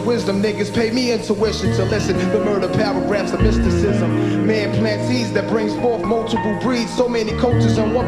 wisdom, 0.00 0.42
niggas 0.42 0.72
pay 0.74 0.90
me 0.90 1.12
intuition 1.12 1.72
to 1.72 1.84
listen. 1.84 2.16
The 2.32 2.40
murder 2.40 2.55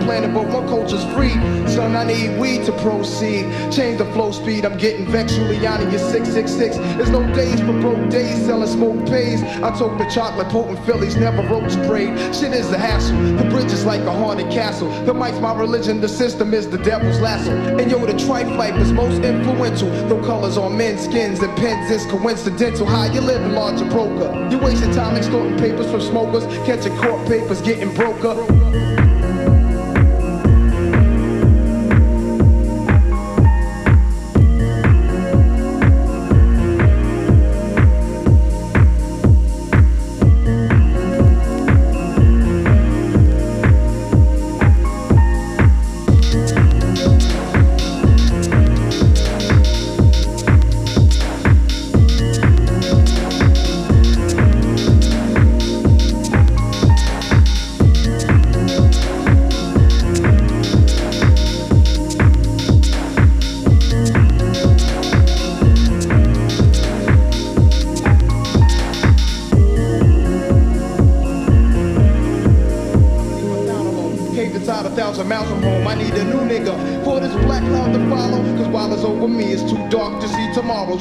planet, 0.05 0.33
but 0.35 0.47
one 0.49 0.67
culture's 0.69 1.05
free. 1.15 1.33
Son, 1.69 1.95
I 1.97 2.05
need 2.05 2.39
weed 2.39 2.65
to 2.67 2.73
proceed. 2.81 3.45
Change 3.73 3.99
the 3.99 4.07
flow 4.13 4.33
speed, 4.33 4.65
I'm 4.65 4.79
getting 4.79 5.07
vexed. 5.07 5.37
Giuliani, 5.37 5.91
you're 5.91 5.99
666. 5.99 6.77
There's 6.97 7.11
no 7.11 7.23
days 7.35 7.61
for 7.61 7.73
broke 7.81 8.11
days, 8.11 8.45
selling 8.47 8.69
smoke 8.69 9.07
pays. 9.07 9.43
I 9.43 9.77
took 9.77 9.97
the 9.99 10.09
chocolate 10.11 10.49
potent 10.49 10.85
Phillies, 10.87 11.17
never 11.17 11.43
roach 11.49 11.73
sprayed. 11.73 12.17
Shit 12.35 12.53
is 12.53 12.71
a 12.73 12.79
hassle. 12.79 13.17
The 13.37 13.45
bridge 13.51 13.73
is 13.73 13.85
like 13.85 14.01
a 14.03 14.13
haunted 14.13 14.51
castle. 14.51 14.89
The 15.05 15.15
mic's 15.15 15.39
my 15.41 15.55
religion, 15.55 16.01
the 16.01 16.09
system 16.09 16.55
is 16.55 16.69
the 16.69 16.79
devil's 16.79 17.21
lasso. 17.21 17.53
And 17.53 17.91
yo, 17.91 18.05
the 18.05 18.13
trife 18.13 18.57
life 18.57 18.75
is 18.77 18.93
most 18.93 19.23
influential. 19.23 19.91
Though 20.09 20.25
colors 20.25 20.57
on 20.57 20.77
men's 20.77 21.05
skins 21.05 21.41
and 21.41 21.57
pens 21.57 21.91
is 21.91 22.05
coincidental. 22.07 22.87
How 22.87 23.05
you 23.13 23.21
living, 23.21 23.53
larger 23.53 23.85
broker? 23.87 24.49
You 24.51 24.59
wasting 24.59 24.93
time 24.93 25.17
extorting 25.17 25.59
papers 25.59 25.91
from 25.91 26.01
smokers, 26.01 26.45
catching 26.67 26.97
court 26.97 27.27
papers, 27.29 27.61
getting 27.63 27.95
broker. 27.95 28.35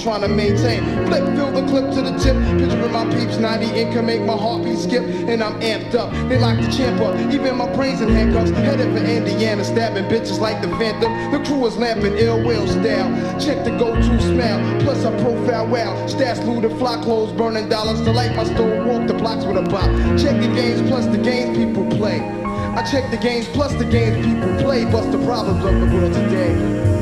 Trying 0.07 0.21
to 0.21 0.29
maintain. 0.29 0.85
Flip, 1.07 1.35
fill 1.35 1.51
the 1.51 1.67
clip 1.67 1.91
to 1.91 2.01
the 2.01 2.17
tip. 2.17 2.37
Picturing 2.57 2.93
my 2.93 3.03
peeps, 3.13 3.39
90 3.39 3.77
income 3.77 4.05
make 4.05 4.21
my 4.21 4.37
heartbeat 4.37 4.79
skip. 4.79 5.03
And 5.03 5.43
I'm 5.43 5.59
amped 5.59 5.95
up. 5.95 6.13
They 6.29 6.39
like 6.39 6.63
to 6.63 6.71
champ 6.71 7.01
up. 7.01 7.19
Even 7.33 7.57
my 7.57 7.67
brains 7.75 7.99
in 7.99 8.07
handcuffs. 8.07 8.51
Headed 8.51 8.97
for 8.97 9.03
Indiana, 9.03 9.65
stabbing 9.65 10.05
bitches 10.05 10.39
like 10.39 10.61
the 10.61 10.69
Phantom. 10.77 11.11
The 11.33 11.45
crew 11.45 11.67
is 11.67 11.75
lamping 11.75 12.17
ill 12.17 12.41
will 12.41 12.65
style. 12.67 13.11
Check 13.37 13.65
the 13.65 13.71
go-to 13.71 14.21
smell. 14.21 14.79
Plus 14.79 15.03
I 15.03 15.11
profile 15.21 15.67
well. 15.67 15.93
Stats 16.07 16.39
looted, 16.47 16.71
fly 16.77 17.03
clothes, 17.03 17.33
burning 17.33 17.67
dollars 17.67 17.99
to 17.99 18.11
light 18.13 18.33
my 18.33 18.45
store. 18.45 18.85
Walk 18.85 19.07
the 19.07 19.13
blocks 19.13 19.43
with 19.43 19.57
a 19.57 19.63
bop. 19.63 19.91
Check 20.17 20.39
the 20.39 20.47
games 20.55 20.87
plus 20.89 21.05
the 21.07 21.17
games 21.17 21.57
people 21.57 21.85
play. 21.97 22.21
I 22.21 22.89
check 22.89 23.11
the 23.11 23.17
games 23.17 23.49
plus 23.49 23.73
the 23.73 23.83
games 23.83 24.25
people 24.25 24.55
play. 24.63 24.85
Bust 24.85 25.11
the 25.11 25.21
problems 25.25 25.65
of 25.65 25.81
the 25.81 25.97
world 25.97 26.13
today. 26.13 26.96